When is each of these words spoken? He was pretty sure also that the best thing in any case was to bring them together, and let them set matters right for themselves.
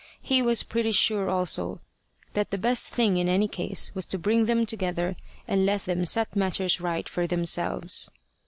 He 0.23 0.41
was 0.41 0.63
pretty 0.63 0.93
sure 0.93 1.29
also 1.29 1.79
that 2.33 2.49
the 2.49 2.57
best 2.57 2.91
thing 2.91 3.17
in 3.17 3.29
any 3.29 3.47
case 3.47 3.93
was 3.93 4.07
to 4.07 4.17
bring 4.17 4.45
them 4.45 4.65
together, 4.65 5.15
and 5.47 5.63
let 5.63 5.85
them 5.85 6.05
set 6.05 6.35
matters 6.35 6.81
right 6.81 7.07
for 7.07 7.27
themselves. 7.27 8.09